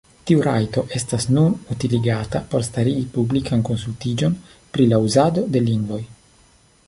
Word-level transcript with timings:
Tiu 0.29 0.39
rajto 0.45 0.83
estas 0.99 1.25
nun 1.37 1.57
utiligata 1.75 2.41
por 2.53 2.65
starigi 2.69 3.03
publikan 3.17 3.65
konsultiĝon 3.69 4.37
pri 4.77 4.87
la 4.95 5.01
uzado 5.09 5.47
de 5.57 5.63
lingvoj. 5.67 6.01